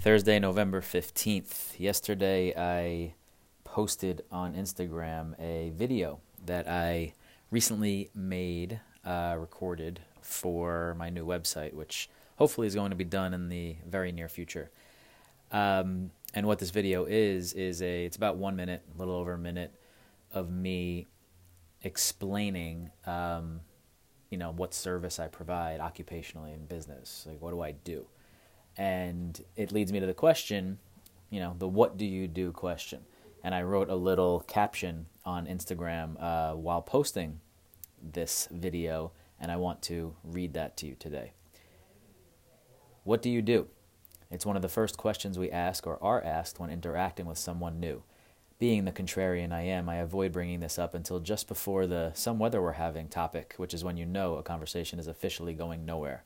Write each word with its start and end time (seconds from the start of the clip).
Thursday, 0.00 0.38
November 0.38 0.80
15th. 0.80 1.80
Yesterday, 1.80 2.54
I 2.56 3.14
posted 3.64 4.22
on 4.30 4.54
Instagram 4.54 5.34
a 5.40 5.70
video 5.70 6.20
that 6.46 6.68
I 6.68 7.14
recently 7.50 8.08
made, 8.14 8.78
uh, 9.04 9.34
recorded 9.36 9.98
for 10.22 10.94
my 10.96 11.10
new 11.10 11.26
website, 11.26 11.74
which 11.74 12.08
hopefully 12.36 12.68
is 12.68 12.76
going 12.76 12.90
to 12.90 12.96
be 12.96 13.02
done 13.02 13.34
in 13.34 13.48
the 13.48 13.74
very 13.88 14.12
near 14.12 14.28
future. 14.28 14.70
Um, 15.50 16.12
and 16.32 16.46
what 16.46 16.60
this 16.60 16.70
video 16.70 17.04
is 17.04 17.52
is 17.54 17.82
a 17.82 18.04
it's 18.04 18.16
about 18.16 18.36
one 18.36 18.54
minute, 18.54 18.84
a 18.94 18.98
little 19.00 19.16
over 19.16 19.32
a 19.32 19.38
minute, 19.38 19.74
of 20.32 20.48
me 20.48 21.08
explaining, 21.82 22.92
um, 23.04 23.62
you 24.30 24.38
know, 24.38 24.52
what 24.52 24.74
service 24.74 25.18
I 25.18 25.26
provide 25.26 25.80
occupationally 25.80 26.54
in 26.54 26.66
business. 26.66 27.24
Like, 27.28 27.42
what 27.42 27.50
do 27.50 27.60
I 27.62 27.72
do? 27.72 28.06
And 28.78 29.38
it 29.56 29.72
leads 29.72 29.92
me 29.92 29.98
to 29.98 30.06
the 30.06 30.14
question, 30.14 30.78
you 31.30 31.40
know, 31.40 31.56
the 31.58 31.68
what 31.68 31.96
do 31.96 32.06
you 32.06 32.28
do 32.28 32.52
question. 32.52 33.00
And 33.42 33.54
I 33.54 33.62
wrote 33.62 33.90
a 33.90 33.96
little 33.96 34.40
caption 34.40 35.06
on 35.24 35.46
Instagram 35.46 36.20
uh, 36.22 36.54
while 36.54 36.80
posting 36.80 37.40
this 38.00 38.48
video, 38.50 39.10
and 39.40 39.50
I 39.50 39.56
want 39.56 39.82
to 39.82 40.14
read 40.22 40.54
that 40.54 40.76
to 40.78 40.86
you 40.86 40.96
today. 40.98 41.32
What 43.02 43.20
do 43.20 43.30
you 43.30 43.42
do? 43.42 43.66
It's 44.30 44.46
one 44.46 44.56
of 44.56 44.62
the 44.62 44.68
first 44.68 44.96
questions 44.96 45.38
we 45.38 45.50
ask 45.50 45.86
or 45.86 46.02
are 46.02 46.22
asked 46.22 46.60
when 46.60 46.70
interacting 46.70 47.26
with 47.26 47.38
someone 47.38 47.80
new. 47.80 48.02
Being 48.58 48.84
the 48.84 48.92
contrarian 48.92 49.52
I 49.52 49.62
am, 49.62 49.88
I 49.88 49.96
avoid 49.96 50.32
bringing 50.32 50.60
this 50.60 50.78
up 50.78 50.94
until 50.94 51.20
just 51.20 51.48
before 51.48 51.86
the 51.86 52.12
some 52.14 52.38
weather 52.38 52.60
we're 52.60 52.72
having 52.72 53.08
topic, 53.08 53.54
which 53.56 53.72
is 53.72 53.84
when 53.84 53.96
you 53.96 54.04
know 54.04 54.36
a 54.36 54.42
conversation 54.42 54.98
is 54.98 55.06
officially 55.06 55.54
going 55.54 55.86
nowhere. 55.86 56.24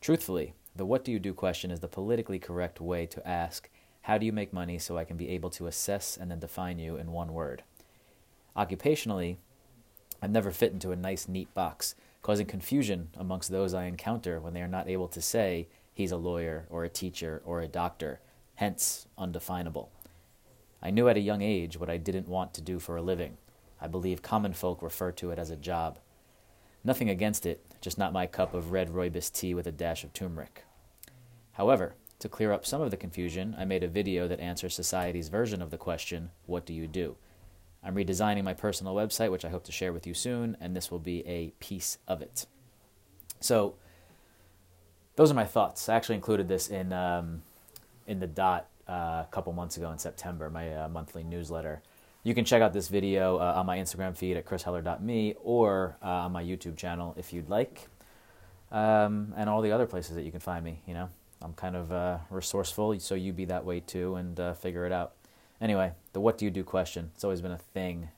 Truthfully, 0.00 0.54
the 0.76 0.86
what 0.86 1.04
do 1.04 1.12
you 1.12 1.18
do 1.18 1.32
question 1.32 1.70
is 1.70 1.80
the 1.80 1.88
politically 1.88 2.38
correct 2.38 2.80
way 2.80 3.06
to 3.06 3.26
ask, 3.26 3.68
how 4.02 4.18
do 4.18 4.26
you 4.26 4.32
make 4.32 4.52
money 4.52 4.78
so 4.78 4.96
I 4.96 5.04
can 5.04 5.16
be 5.16 5.30
able 5.30 5.50
to 5.50 5.66
assess 5.66 6.16
and 6.16 6.30
then 6.30 6.38
define 6.38 6.78
you 6.78 6.96
in 6.96 7.12
one 7.12 7.32
word? 7.32 7.62
Occupationally, 8.56 9.36
I've 10.22 10.30
never 10.30 10.50
fit 10.50 10.72
into 10.72 10.92
a 10.92 10.96
nice, 10.96 11.28
neat 11.28 11.52
box, 11.54 11.94
causing 12.22 12.46
confusion 12.46 13.08
amongst 13.16 13.50
those 13.50 13.74
I 13.74 13.84
encounter 13.84 14.40
when 14.40 14.54
they 14.54 14.62
are 14.62 14.68
not 14.68 14.88
able 14.88 15.08
to 15.08 15.20
say 15.20 15.68
he's 15.92 16.12
a 16.12 16.16
lawyer 16.16 16.66
or 16.70 16.84
a 16.84 16.88
teacher 16.88 17.42
or 17.44 17.60
a 17.60 17.68
doctor, 17.68 18.20
hence 18.56 19.06
undefinable. 19.18 19.90
I 20.82 20.90
knew 20.90 21.08
at 21.08 21.16
a 21.16 21.20
young 21.20 21.42
age 21.42 21.78
what 21.78 21.90
I 21.90 21.96
didn't 21.96 22.28
want 22.28 22.54
to 22.54 22.60
do 22.60 22.78
for 22.78 22.96
a 22.96 23.02
living. 23.02 23.38
I 23.80 23.88
believe 23.88 24.22
common 24.22 24.52
folk 24.52 24.82
refer 24.82 25.12
to 25.12 25.30
it 25.30 25.38
as 25.38 25.50
a 25.50 25.56
job. 25.56 25.98
Nothing 26.86 27.10
against 27.10 27.46
it, 27.46 27.66
just 27.80 27.98
not 27.98 28.12
my 28.12 28.28
cup 28.28 28.54
of 28.54 28.70
red 28.70 28.90
rooibos 28.90 29.32
tea 29.32 29.54
with 29.54 29.66
a 29.66 29.72
dash 29.72 30.04
of 30.04 30.12
turmeric. 30.12 30.64
However, 31.54 31.96
to 32.20 32.28
clear 32.28 32.52
up 32.52 32.64
some 32.64 32.80
of 32.80 32.92
the 32.92 32.96
confusion, 32.96 33.56
I 33.58 33.64
made 33.64 33.82
a 33.82 33.88
video 33.88 34.28
that 34.28 34.38
answers 34.38 34.76
society's 34.76 35.28
version 35.28 35.60
of 35.60 35.72
the 35.72 35.78
question, 35.78 36.30
What 36.46 36.64
do 36.64 36.72
you 36.72 36.86
do? 36.86 37.16
I'm 37.82 37.96
redesigning 37.96 38.44
my 38.44 38.54
personal 38.54 38.94
website, 38.94 39.32
which 39.32 39.44
I 39.44 39.48
hope 39.48 39.64
to 39.64 39.72
share 39.72 39.92
with 39.92 40.06
you 40.06 40.14
soon, 40.14 40.56
and 40.60 40.76
this 40.76 40.88
will 40.88 41.00
be 41.00 41.26
a 41.26 41.48
piece 41.58 41.98
of 42.06 42.22
it. 42.22 42.46
So, 43.40 43.74
those 45.16 45.32
are 45.32 45.34
my 45.34 45.44
thoughts. 45.44 45.88
I 45.88 45.96
actually 45.96 46.14
included 46.14 46.46
this 46.46 46.68
in 46.68 46.92
um, 46.92 47.42
in 48.06 48.20
the 48.20 48.28
dot 48.28 48.68
uh, 48.88 49.24
a 49.24 49.28
couple 49.32 49.52
months 49.52 49.76
ago 49.76 49.90
in 49.90 49.98
September, 49.98 50.50
my 50.50 50.72
uh, 50.72 50.88
monthly 50.88 51.24
newsletter. 51.24 51.82
You 52.26 52.34
can 52.34 52.44
check 52.44 52.60
out 52.60 52.72
this 52.72 52.88
video 52.88 53.36
uh, 53.36 53.52
on 53.54 53.66
my 53.66 53.78
Instagram 53.78 54.16
feed 54.16 54.36
at 54.36 54.44
chrisheller.me 54.44 55.36
or 55.44 55.96
uh, 56.02 56.08
on 56.08 56.32
my 56.32 56.42
YouTube 56.42 56.76
channel 56.76 57.14
if 57.16 57.32
you'd 57.32 57.48
like, 57.48 57.86
um, 58.72 59.32
and 59.36 59.48
all 59.48 59.62
the 59.62 59.70
other 59.70 59.86
places 59.86 60.16
that 60.16 60.22
you 60.22 60.32
can 60.32 60.40
find 60.40 60.64
me. 60.64 60.82
You 60.88 60.94
know, 60.94 61.08
I'm 61.40 61.52
kind 61.52 61.76
of 61.76 61.92
uh, 61.92 62.18
resourceful, 62.28 62.98
so 62.98 63.14
you 63.14 63.32
be 63.32 63.44
that 63.44 63.64
way 63.64 63.78
too 63.78 64.16
and 64.16 64.40
uh, 64.40 64.54
figure 64.54 64.84
it 64.84 64.90
out. 64.90 65.12
Anyway, 65.60 65.92
the 66.14 66.20
what 66.20 66.36
do 66.36 66.44
you 66.44 66.50
do 66.50 66.64
question, 66.64 67.12
it's 67.14 67.22
always 67.22 67.40
been 67.40 67.52
a 67.52 67.58
thing 67.58 68.08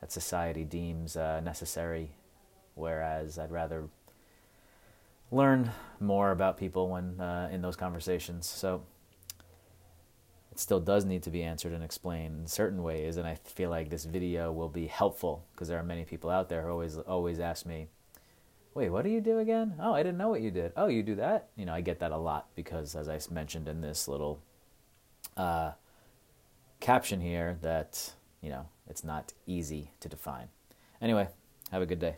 that 0.00 0.12
society 0.12 0.62
deems 0.62 1.16
uh, 1.16 1.40
necessary, 1.40 2.12
whereas 2.76 3.40
I'd 3.40 3.50
rather 3.50 3.88
learn 5.32 5.72
more 5.98 6.30
about 6.30 6.58
people 6.58 6.90
when 6.90 7.20
uh, 7.20 7.48
in 7.50 7.60
those 7.60 7.74
conversations. 7.74 8.46
So 8.46 8.84
it 10.56 10.60
still 10.60 10.80
does 10.80 11.04
need 11.04 11.22
to 11.22 11.30
be 11.30 11.42
answered 11.42 11.74
and 11.74 11.84
explained 11.84 12.40
in 12.40 12.46
certain 12.46 12.82
ways, 12.82 13.18
and 13.18 13.28
I 13.28 13.34
feel 13.44 13.68
like 13.68 13.90
this 13.90 14.06
video 14.06 14.50
will 14.50 14.70
be 14.70 14.86
helpful 14.86 15.44
because 15.52 15.68
there 15.68 15.78
are 15.78 15.82
many 15.82 16.04
people 16.04 16.30
out 16.30 16.48
there 16.48 16.62
who 16.62 16.70
always 16.70 16.96
always 16.96 17.40
ask 17.40 17.66
me, 17.66 17.88
wait, 18.72 18.88
what 18.88 19.04
do 19.04 19.10
you 19.10 19.20
do 19.20 19.38
again? 19.38 19.74
Oh, 19.78 19.92
I 19.92 20.02
didn't 20.02 20.16
know 20.16 20.30
what 20.30 20.40
you 20.40 20.50
did. 20.50 20.72
Oh, 20.74 20.86
you 20.86 21.02
do 21.02 21.16
that? 21.16 21.48
You 21.56 21.66
know, 21.66 21.74
I 21.74 21.82
get 21.82 21.98
that 21.98 22.10
a 22.10 22.16
lot 22.16 22.46
because, 22.54 22.96
as 22.96 23.06
I 23.06 23.20
mentioned 23.30 23.68
in 23.68 23.82
this 23.82 24.08
little 24.08 24.40
uh, 25.36 25.72
caption 26.80 27.20
here, 27.20 27.58
that, 27.60 28.14
you 28.40 28.48
know, 28.48 28.66
it's 28.88 29.04
not 29.04 29.34
easy 29.46 29.90
to 30.00 30.08
define. 30.08 30.48
Anyway, 31.02 31.28
have 31.70 31.82
a 31.82 31.86
good 31.86 32.00
day. 32.00 32.16